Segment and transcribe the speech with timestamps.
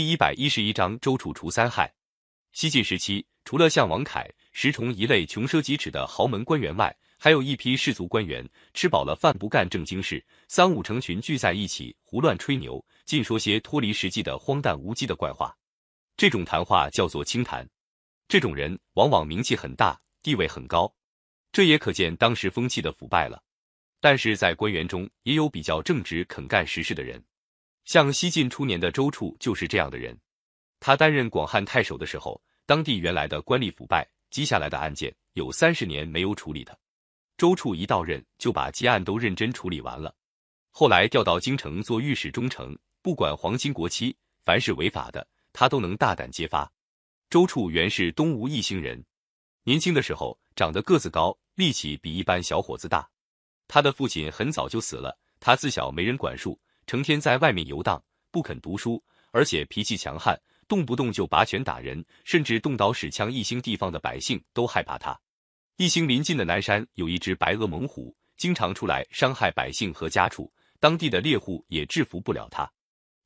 [0.00, 1.92] 第一百一十一章周处除三害。
[2.52, 15.54] 西晋时期，除了像王恺、石崇一类穷奢极侈的豪门官员外，还有一批士族官员，吃饱了饭不干正经事，三五成群聚在一起胡乱吹牛，尽说些脱离实际的荒诞无稽的怪话。
[16.16, 17.68] 这种谈话叫做清谈。
[18.26, 20.90] 这种人往往名气很大，地位很高，
[21.52, 23.42] 这也可见当时风气的腐败了。
[24.00, 27.22] 但是在官员中，也有比较正直、肯干实事的人。
[27.84, 30.18] 像西晋初年的周处就是这样的人。
[30.78, 36.78] 他担任广汉太守的时候，当地原来的官吏腐败，积下来的案件有三十年没有处理的。
[37.36, 40.14] 周处一到任，就把积案都认真处理完了。
[40.70, 46.70] 后来调到京城做御史中丞，不管皇亲国戚，凡是违法的，他都能大胆揭发。
[47.28, 49.04] 周处原是东吴一行人，
[49.64, 53.08] 年轻的时候长得个子高，力气比一般小伙子大。
[53.66, 56.58] 他的父亲很早就死了，他自小没人管束。
[56.90, 59.00] 成天在外面游荡，不肯读书，
[59.30, 60.36] 而且脾气强悍，
[60.66, 63.30] 动不动就拔拳打人，甚至动刀使枪。
[63.30, 65.16] 一星地方的百姓都害怕他。
[65.76, 72.68] 一星临近的南山有一只白额猛虎，经常出来伤害百姓和家畜，当地的猎户也制服不了他。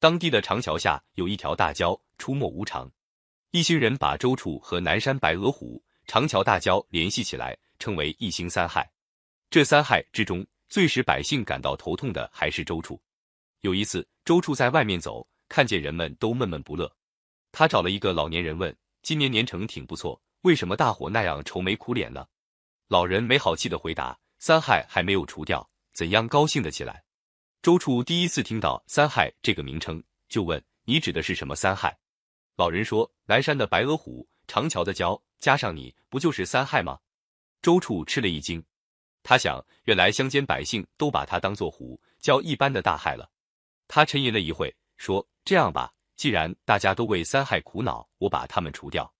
[0.00, 2.90] 当地的长桥下有一条大蛟，出没无常。
[3.52, 8.90] 一行人把周处和南山白额虎、长桥大蛟联系起来，称为一星三害。
[9.50, 13.00] 这三害之中，最使百姓感到头痛的还是周处。
[13.62, 16.92] 有一次，周处在外面走，看见人们都闷闷不乐。
[17.52, 22.26] 他找了一个老年人问：“今年年成挺不错，为什么大伙那样愁眉苦脸呢？”
[22.88, 27.04] 老人没好气的回答：“三害还没有除掉，怎样高兴的起来？”
[27.62, 31.96] 周处第一次听到“三害”这个名称，就问：“你指的是什么三害？”
[32.58, 36.98] 老人说：“南山的白额虎，长桥的蛟，加上你，不就是三害吗？”
[37.62, 38.64] 周处吃了一惊，
[39.22, 43.30] 他想，原来乡间百姓都把他当做虎、蛟一般的大害了。
[43.94, 49.12] 他沉吟了一会，说：“这样吧，既然大家都为三害苦恼，我把他们除掉。”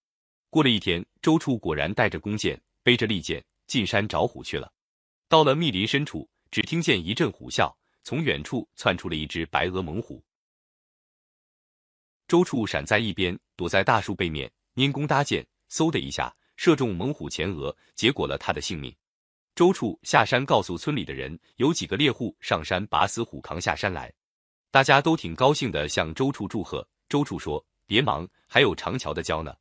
[0.49, 4.73] 过了一天，周处果然带着弓箭，背着利箭进山找虎去了。
[5.29, 7.71] 到了密林深处，只听见一阵虎啸，
[8.03, 10.25] 从远处窜出了一只白额猛虎。
[12.27, 18.97] 周处闪在一边，躲在大树背面，拈弓搭箭，嗖的一下射中猛虎前额，结果了他的性命。
[19.55, 24.11] 周处下山告诉村里的人，有几个猎户上山把死虎扛下山来。
[24.73, 26.89] 大家都挺高兴的，向周处祝贺。
[27.07, 29.55] 周处说：“别忙，还有长桥的蛟呢。”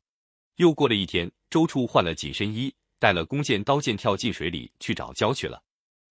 [0.56, 5.62] 又过了一天，周处换了紧身衣，带了弓箭、刀剑，跳进水里去找蛟去了。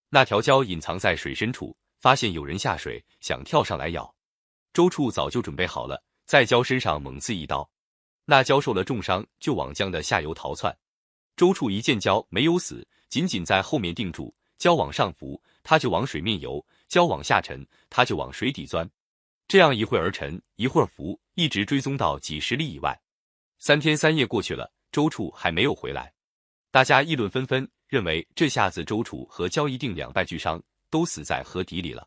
[0.09, 4.13] 那条蛟隐藏在水深处，发现有人下水，想跳上来咬。
[4.71, 7.67] 周处早就准备好了，在蛟身上猛刺一刀。
[8.25, 10.77] 那蛟受了重伤，就往江的下游逃窜。
[11.35, 14.31] 周处一见蛟没有死，紧紧在后面定住。
[14.61, 16.63] 蛟往上浮，他就往水面游。
[16.87, 18.87] 蛟往下沉，他就往水底钻，
[19.47, 23.01] 这样一会儿沉，一会儿浮，一直追踪到几十里以外。
[23.57, 26.13] 三天三夜过去了，周处还没有回来，
[26.69, 32.05] 大家议论纷纷，认为这下子周处和蛟一定两败俱伤，都死在河底里了。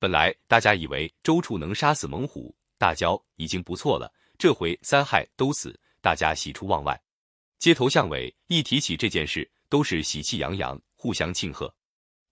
[0.00, 7.00] 本来大家以为周处能杀死猛虎、大蛟已经不错了，这回三害都死，大家喜出望外。
[7.60, 11.72] 街头巷尾一提起这件事，都是喜气洋洋，互相庆贺。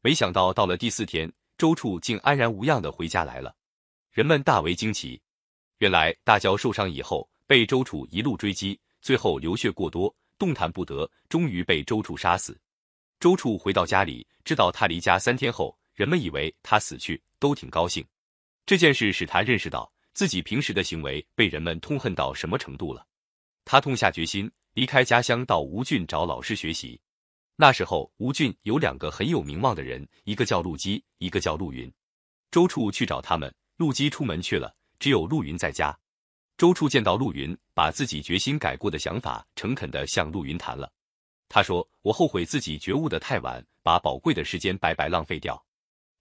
[0.05, 1.33] 没想到到了第四天。
[1.57, 3.55] 周处竟安然无恙的回家来了，
[4.11, 5.19] 人们大为惊奇。
[5.79, 12.61] 原来大蛟受伤以后，被周处一路追击，最后流血过多，动弹不得，终于被周处杀死。
[13.19, 18.05] 周处回到家里，知道他离家三天后，人们以为他死去，都挺高兴。
[18.67, 23.07] 这件事使他认识到自己平时的行为被人们痛恨到什么程度了。
[23.65, 27.01] 他痛下决心，离开家乡到吴郡找老师学习。
[27.57, 31.93] 那时候，吴郡有两个很有名望的人，一个叫陆基，一个叫陆云。
[32.51, 35.97] 周处去找他们，陆基出门去了，只有陆云在家。
[36.57, 40.93] 周处见到陆云，把自己决心改过的想法诚恳地向陆云谈了。
[41.49, 45.65] 他说：“我后悔自己觉悟的太晚，把宝贵的时间白白浪费掉。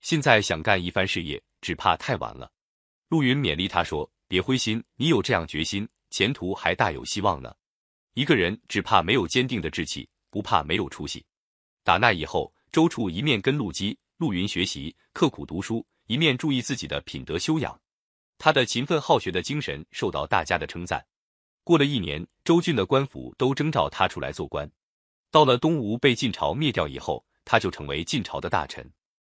[0.01, 2.51] 现在想干一番事业，只怕太晚了。”
[3.09, 7.56] 陆云勉励他说：“别灰心，你有这样决心，前途还大有希望呢。
[8.13, 11.24] 一个人只怕没有坚定的志气。”不怕没有出息。
[11.83, 17.80] 打那以后，周处一面跟陆机、陆云学习，刻苦读书，一面注意自己的品德修养。
[18.39, 21.06] 他的勤奋好学的精神受到大家的称赞。
[21.63, 24.68] 过了一年，周郡的官府都征召他出来做官。
[25.30, 28.91] 到了东吴被晋朝灭掉以后，他就成为晋朝的大臣。